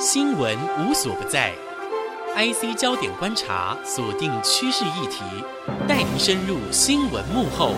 [0.00, 1.52] 新闻无所不在
[2.36, 5.24] ，IC 焦点观察锁定趋势议题，
[5.88, 7.74] 带您深入新闻幕后。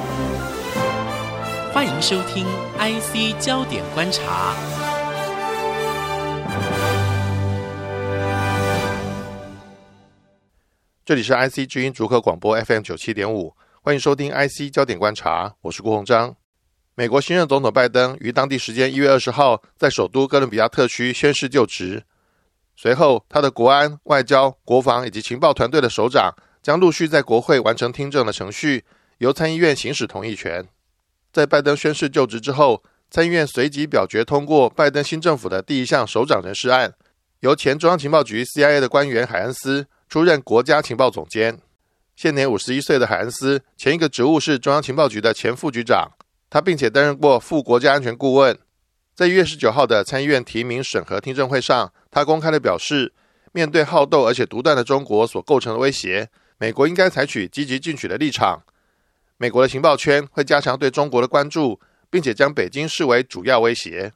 [1.73, 2.45] 欢迎收听
[2.77, 4.55] IC 焦点观察。
[11.07, 16.37] 这里是 IC 知音逐客广播 FM 九七点五，欢迎收听 IC 焦点观察，我是郭鸿章。
[16.97, 22.05] 美国新任总统拜登于当地时间一月二十号在首都哥伦比亚特区宣誓就职。
[22.83, 28.87] 随后，他的国安、外交、国防以及情报团队的首长将陆续在国会完成听证的程序，
[29.19, 30.67] 由参议院行使同意权。
[31.31, 36.95] 在拜登宣誓就职之后，参议院随即表决通过拜登新政府的第一项首长人事案，
[37.41, 41.61] 由前中央情报局 CIA 的官员海恩斯出任国家情报总监。
[42.17, 46.13] 现年五十一岁的海恩斯，前一个职务是中央情报局的前副局长，
[46.49, 48.59] 他并且担任过副国家安全顾问。
[49.21, 53.13] 在一月十九号的参议院提名审核听证会上，他公开的表示，
[53.53, 58.63] 面对好斗而且独断的中国所构成的威胁，美国应该采取积极进取的立场。
[59.37, 64.11] 美国的情报圈会加强对中国的关注，并且将北京视为主要威胁。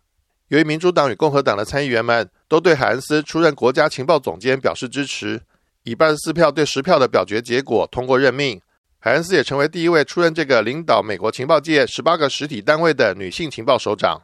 [0.48, 5.42] 由于民主党与共和党的参议员们都对海恩斯出任国家情报总监表示支持，
[5.82, 8.58] 以八十四票对十票的表决结果通过任命，
[9.00, 14.22] 海恩斯也成为第一位出任这个领导美国情报界十八个实体单位的女性情报首长。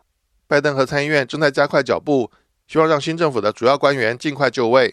[0.51, 2.29] 拜登和参议院正在加快脚步，
[2.67, 4.93] 希望让新政府的主要官员尽快就位。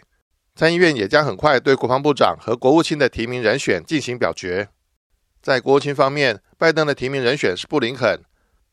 [0.56, 4.70] 参议院也将很快对国防部长和国务卿的提名人选进行表决。
[5.42, 8.22] 在国务卿方面，拜登的提名人选是布林肯。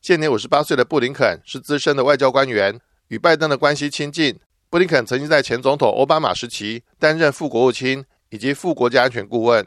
[0.02, 4.38] 现年五十八岁的布林肯是资深的外交官员，与拜登的关系亲近。
[4.68, 9.66] 布林肯曾经在前总统奥巴马时期担任副国务卿以及副国家安全顾问。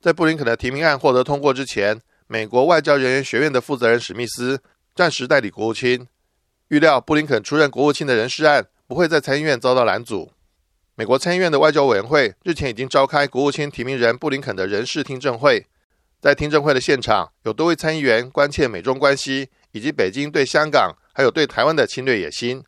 [0.00, 4.62] 在布林肯的提名案获得通过之前，美国外交人员学院的负责人史密斯
[4.94, 6.06] 暂时代理国务卿。
[6.68, 10.32] 预料布林肯出任国务卿的人事案不会在参议院遭到拦阻。
[10.94, 15.66] 美国参议院的外交委员会日前已经召开国务卿提名人布林肯的人事听证会。
[16.20, 22.64] 在听证会的现场，有多位参议员关切美中关系以及北京对香港还有对台湾的侵略野心。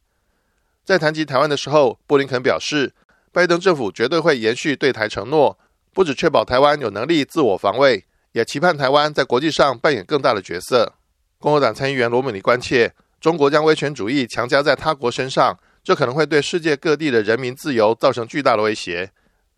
[0.85, 2.93] 在谈及台湾的时候，布林肯表示，
[3.33, 5.59] 拜登政府绝对会延续对台承诺，
[5.95, 10.93] 不只确保台湾有能力自我防卫，也期盼台湾在国际上扮演更大的角色。
[11.39, 12.93] 共和党参议员罗姆尼关切。
[13.21, 19.11] 中国将威权主义强加在他国身上，这可能会对世界各地的人民自由造成巨大的威胁，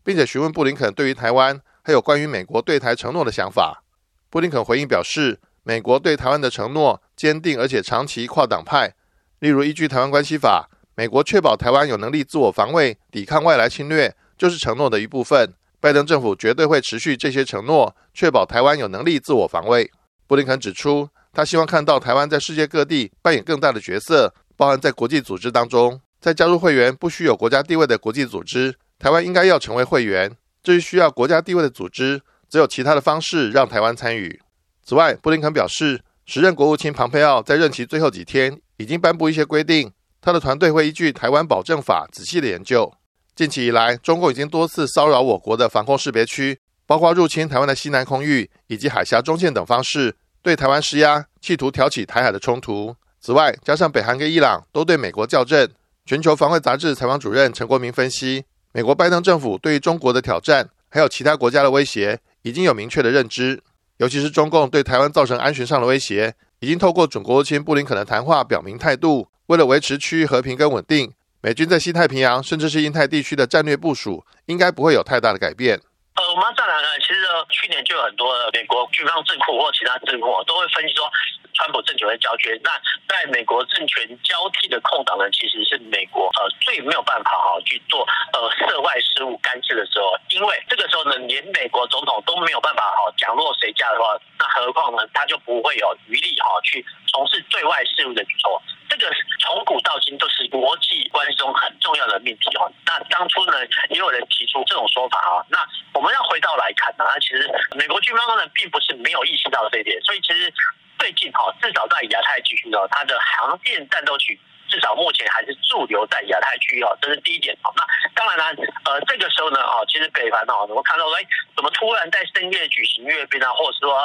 [0.05, 3.83] 并且询问布林肯对于台湾还有关于美国对台承诺的想法。
[4.31, 8.95] 布林肯回应表示，美国对台湾的承诺坚定而且长期跨党派，
[9.41, 15.53] 例如依据《台湾关系法》，美国确保台湾有能力自我防卫、抵抗外来侵略，就是承诺的一部分。
[15.81, 19.91] 拜登政府绝对会持续这些承诺，确保台湾有能力自我防卫。
[20.27, 21.09] 布林肯指出。
[21.39, 26.01] 他希望看到台湾在世界各地扮演更大的角色，包含在国际组织当中。
[26.21, 30.37] 在加入会员不需有国家地位的国际组织，台湾应该要成为会员。
[30.65, 34.41] 至于需要国家地位的组织，则有其他的方式让台湾参与。
[34.83, 42.93] 此外，布林肯表示，时任国务卿庞佩奥在任期最后几天已经颁布一些规定，他的团队会依据《台湾保证法》仔细的研究。
[43.37, 50.17] 近期以来，中共已经多次骚扰我国的防空识别区，包括入侵台湾的西南空域以及海峡中线等方式。
[50.41, 52.95] 对台湾施压，企图挑起台海的冲突。
[53.21, 55.69] 此外，加上北韩跟伊朗都对美国校正。
[56.07, 63.63] 全球防卫杂志采访主任陈国明分析，美国拜登政府对于中国的挑战，还有其他国家的威胁，已经有明确的认知。
[63.99, 69.29] 尤其是中共对台湾造成安全上的威胁，已经透过准国务卿布林肯的谈话表明态度。
[69.49, 71.13] 为了维持区域和平跟稳定，
[71.43, 75.81] 美军在西太平洋甚至是印太地区的战略部署，应该不会有太大的改变。
[76.19, 81.09] 呃，我们要再来呢，其实去年就有很多美国军方智库或其他智库都会分析说，
[81.55, 82.59] 川普政权会交接。
[82.65, 82.75] 那
[83.07, 98.61] 在美国政权交替的空档呢，其实是美国呃最没有办法哈去做呃涉外事务干涉的时候，因为这个时候呢，连美国总统都没有办法哈讲落谁家的话，那何况呢，他就不会有余力哈去从事对外事务的举措。
[98.99, 102.71] 这个从古到今都是国际关系中很重要的命题哦。
[102.85, 103.53] 那当初呢，
[103.91, 105.41] 也有人提出这种说法啊。
[105.49, 105.65] 那
[105.95, 110.01] 我们要回到来看呢，其实美国军方呢并不是没有意识到这一点。
[110.03, 110.53] 所以其实
[110.99, 114.37] 最近哈，至少在亚太地区呢，它的航电战斗群
[114.69, 117.73] 至少目前还是驻留在亚太区哦，这是第一点哦。
[117.77, 121.23] 那当然呢，呃，这个时候呢，哦，其实北韩哦，我们看到哎，
[121.55, 123.97] 怎么突然在深夜举行阅兵啊，或者说。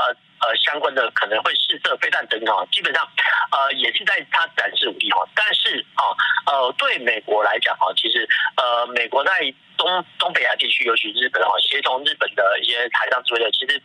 [0.44, 3.01] 呃，相关的可能会试射飞弹等等，基本上，
[3.51, 5.24] 呃，也是在它展示武力哈。
[5.34, 5.86] 但是，
[6.83, 8.27] 对美国来讲哈，其实
[8.57, 9.31] 呃，美国在
[9.77, 13.81] 东东北亚地区，尤其日本哈，协同日本的一些海上自卫队，其实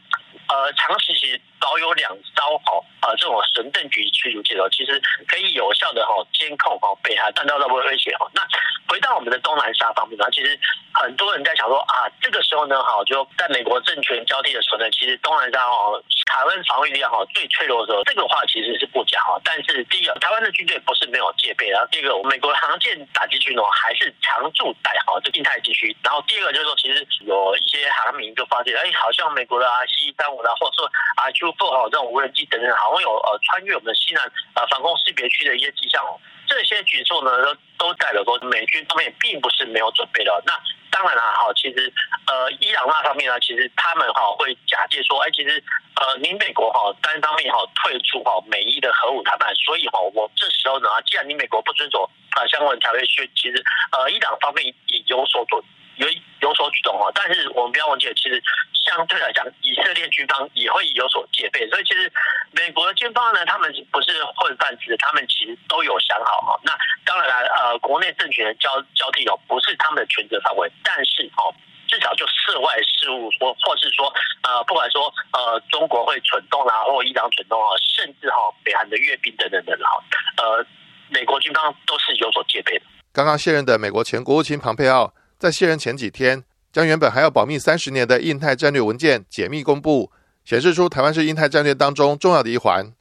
[0.48, 8.28] 呃，长期其实保有两招哈，呃，这种神盾局驱逐舰哦，其实可以有效的哈监控哈北海弹道的威胁哈。
[8.34, 8.42] 那
[8.88, 10.58] 回到我们的东南沙方面呢，其实
[10.94, 19.40] 很多人在想说啊，这个时候呢，哈，就在美国政权交替的时候呢，其实东南沙哦，台湾防御力量哈最脆弱的时候，这个话其实是不假哈。
[19.44, 25.96] 但是第一个，台湾的军队不是没有戒备，然后第二个，美国的航舰打击群哦还是常驻在好这印太地区。
[26.02, 34.24] 然后第二个就是说，其实有一些航民就发现，哎，好像美国的 R C 三五啦，或者说 R Q four 这种无人机等等，好像有呃穿越我们的西南
[34.54, 36.18] 啊防空识别区的一些迹象哦。
[36.46, 40.42] 这些举措呢，都都代表说美军方面并不是没有准备的。
[40.46, 40.52] 那
[40.98, 41.92] 当然啦，哈，其实
[42.26, 45.62] 呃，伊朗那方面呢，其实他们哈会假借说，哎，其实
[45.94, 52.02] 呃，您美国哈单方面哈退出哈美伊的核武谈判，所以哈，我这时候呢，既然你美国不遵守
[52.32, 53.62] 啊相关的条约，其实
[53.92, 55.62] 呃，伊朗方面也有所做。
[55.98, 56.06] 有
[56.40, 58.40] 有所举动哈，但是我们不要忘记，其实
[58.88, 62.10] 相对来讲，以色列军方也会有所戒备，所以其实
[62.52, 66.58] 美国的军方呢，他们不是混饭吃，他们其实都有想好哈。
[66.64, 66.72] 那
[67.04, 71.52] 当然了，呃，国内政权的交交替哦，不是他们的权责范围，但是哦，
[71.86, 74.12] 至少就涉外事务或或是说
[74.42, 80.02] 呃，不管说呃，中国会蠢动啊，或伊朗蠢动啊，甚至哈，北韩的阅兵等等等哈，
[80.38, 80.66] 呃，
[81.10, 82.84] 美国军方都是有所戒备的。
[83.12, 85.12] 刚刚卸任的美国前国务卿庞佩奥。
[85.38, 86.42] 在卸任前几天，
[86.78, 90.12] 将原本还要保密三十年的印太战略文件解密公布，
[90.44, 92.92] 显示出台湾是印太战略当中重要的一环。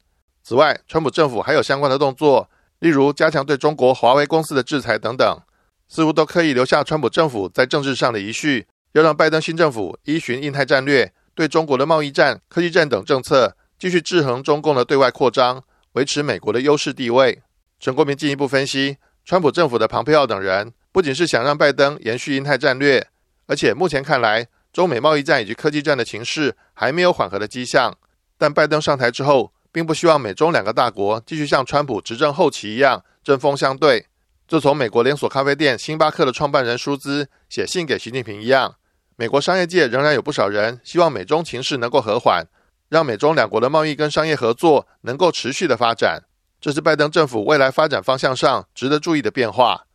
[0.41, 5.39] 此外，川普政府还有相关的动作，例如加强对中国华为公司的制裁等等，
[5.88, 17.44] 似乎都刻意留下川普政府在政治上的遗绪，要让拜登新政府依循印太战略，对中国的贸易战、科技战等政策，继续制衡中共的对外扩张，维持美国的优势地位。
[17.80, 20.73] 陈国民进一步分析，川普政府的庞佩奥等人。
[20.91, 23.06] 不仅是想让拜登延续印太战略，
[23.47, 27.97] 而且目前看来，中美贸易战以及科技战的情势还没有缓和的迹象。
[28.38, 34.05] 但拜登上台之后，并不希望美中两个大国继续像川普执政后期一样针锋相对。
[34.47, 38.75] 就从美国连锁咖啡店星巴克的创办人舒兹写信给习近平一样，
[39.15, 42.45] 美国商业界仍然有不少人希望美中情势能够和缓，
[42.89, 46.23] 让美中两国的贸易跟商业合作能够持续的发展。
[46.61, 49.85] 这是拜登政府未来发展方向上值得注意的变化。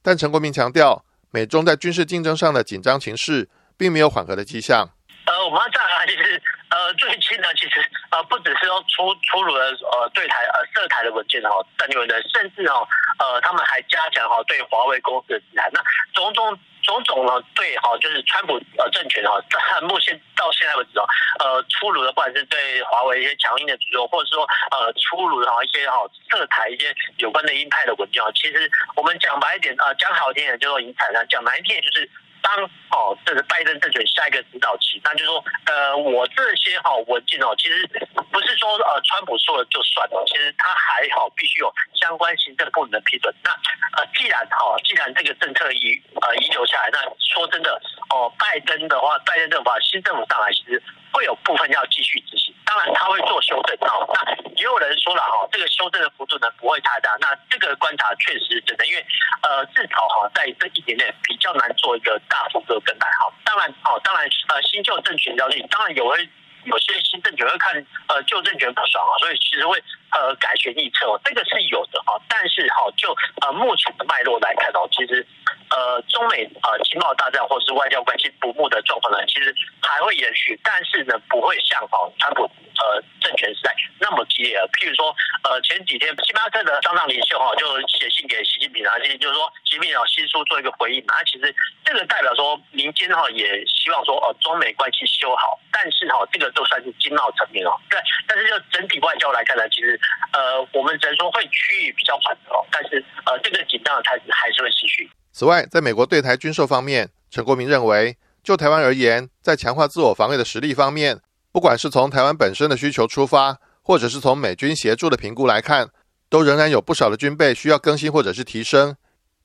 [0.00, 4.88] 但陈国民强调，美中在军事竞争上的紧张情势并没有缓和的迹象。
[5.26, 6.40] 呃，我们要再来，其实
[6.70, 12.86] 呃，最近呢，其实呃，不只是说出出炉了呃对台呃涉台的文件哈，战略文件，甚至哦
[13.18, 15.68] 呃，他们还加强哈对华为公司的制裁。
[15.72, 15.80] 那
[16.14, 16.58] 种种。
[16.88, 21.04] 种种呢，对哈，就是川普呃政权哈，在目前到现在为止哦，
[21.38, 26.00] 呃，粗鲁的不管是对华为一些强硬的举动，或者说呃粗鲁的哈一些哈
[26.30, 32.10] 色彩一些有关的鹰派的文件啊，其实我们讲白一点啊，讲好听点叫做引彩啊，讲难听点就是。
[32.42, 37.86] 当哦，这是拜登政权下一个指导期，那就是说，呃，我这些哈文件哦，其实
[38.32, 43.34] 不是说呃，川普说了就算了，其实他还好必须有相关行政部门的批准。
[43.42, 43.50] 那
[43.96, 47.80] 呃，既然哈，既然这个政策遗呃遗留下来，那说真的
[48.10, 50.82] 哦，拜登的话，拜登政府新政府上来，其实
[51.12, 52.47] 会有部分要继续执行。
[52.68, 54.04] 当然他会做修正哦。
[54.12, 57.16] 那也有人说了哈，这个修正的幅度呢不会太大。
[57.18, 59.00] 那这个观察确实是真的，因为
[59.40, 63.08] 呃，至少哈在这一点点比较难做一个大幅度的更改。
[63.18, 66.28] 好，当然哦，当然呃新旧政权交替，当然有会
[66.64, 67.72] 有些新政权会看
[68.08, 69.82] 呃旧政权不爽啊，所以其实会
[70.12, 72.20] 呃改弦易辙，这个是有的哈。
[72.28, 75.26] 但是哈就呃目前的脉络来看哦，其实。
[75.70, 84.66] 呃，中美呃经贸大战或是外交关系不睦的状况呢，其实还会延续，但是呢，不会像哦川普呃政权时代那么激烈了。
[84.72, 91.14] 譬如说，呃前几天星巴克的商场领袖哈就写信给习近平，而且就是说习近平要新书做一个回应嘛。
[91.18, 97.76] 那其实这个代表说民间哈也希望说呃中美关系修好，但是哈这个都算是经贸层面哦。
[97.90, 99.97] 对，但是就整体外交来看呢，其实
[100.32, 105.08] 呃我们只能说会趋于比较缓和，但是呃这个紧张的态势还是会持续。
[105.32, 111.20] 此外，在美国对台军售方面，陈国民认为，就台湾而言，在强化自我防卫的实力方面，
[111.52, 115.88] 不管是从台湾本身的需求出发，或者是从美军协助的评估来看，
[116.28, 118.96] 都仍然有不少的军备需要更新或者是提升。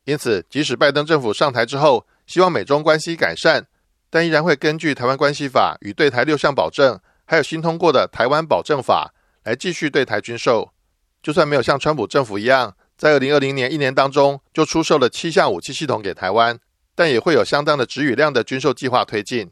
[0.05, 3.67] 因此，即使拜登政府上台之后，希望美中关系改善，
[4.09, 10.73] 但依然会根据《台湾关系法》与对台六项保证，还有新通过的《台湾保证法》来继续对台军售。
[11.21, 12.75] 就算没有像川普政府一样。
[12.95, 16.59] 在二零二零年一年当中，就出售了七项武器系统给台湾，
[16.95, 19.51] 但也会有相当的值与量的军售计划推进。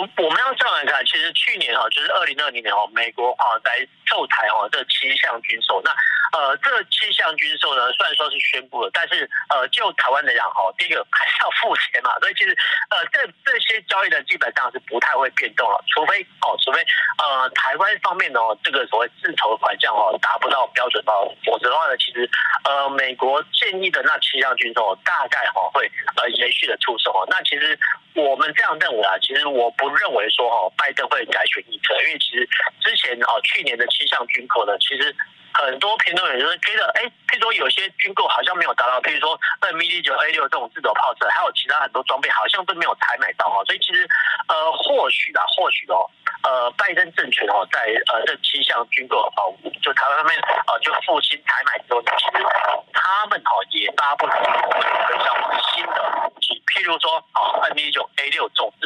[0.00, 5.90] 我们要这样来看，其实去年哈，就是二零二零年哦，美国哈在售台哦这七项军售，那
[6.32, 12.56] 呃这七项军售呢，虽然说是宣布了，但是呃就台湾来讲哈，第一个还是要付钱嘛，所以其实
[12.90, 16.80] 呃这这些交易呢，基本上是不太会变动了，除非哦，除非
[17.18, 22.28] 呃台湾方面哦，这个所谓自筹款项哦达不到标准哦，否则的话呢，其实
[22.64, 27.10] 呃美国建议的那七项军售大概哈会呃延续的出售。
[27.10, 27.76] 哦，那其实
[28.14, 32.48] 我们这样认为啊，其实我不认为说哈拜登会改弦易辙，因为其实
[32.80, 35.14] 之前哦去年的七项军购呢，其实。
[35.52, 44.08] 很多评论员就是觉得，哎，譬如说有些军购好像没有达到，譬如说 M D 九 A 六这种自走炮车，还有其他很多装备好像都没有采买到哈，所以其实
[44.46, 46.08] 呃或许啦，或许哦，
[46.44, 47.82] 呃拜登政权哦在
[48.12, 52.46] 呃这七项军购哦，就台湾方面呃就复兴采买之后，其实
[52.92, 55.34] 他们哦也发布了跟上
[55.74, 56.30] 新的，
[56.72, 58.79] 譬如说哦 M D 九 A 六这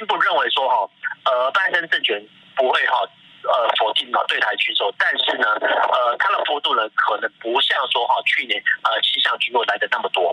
[0.00, 0.88] 并不认为说哈
[1.28, 2.16] 呃拜登政权
[2.56, 3.04] 不会哈。
[3.42, 10.30] 呃，否定嘛对台举手，但是呢，呃，它的幅度呢，可能不像说哈去年呃气象局过来的那么多。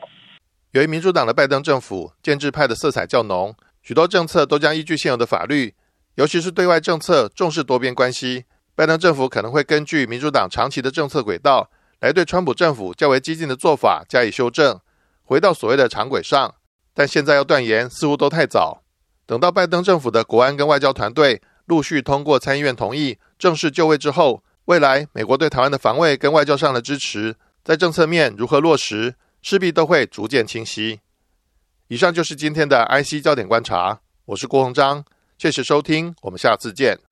[0.72, 5.74] 由于民主党的拜登政府建制派的色彩较浓，许多政策都将依据现有的法律，
[6.16, 8.44] 尤其是对外政策重视多边关系。
[8.76, 11.70] 拜登政府可能会根据民主党长期的政策轨道，
[12.02, 14.82] 来对川普政府较为激进的做法加以修正，
[15.24, 16.56] 回到所谓的常轨上。
[16.94, 18.84] 但现在要断言，似乎都太早。
[19.28, 21.40] 等到拜登政府的国安跟外交团队。
[21.66, 31.02] 陆续通过参议院同意正式就位之后，未来美国对台湾的防卫跟外交上的支持，在政策面如何落实，势必都会逐渐清晰。
[31.90, 35.04] 以上就是今天的 IC 焦点观察，我是郭鸿章，
[35.38, 37.07] 谢谢收听，我们下次见。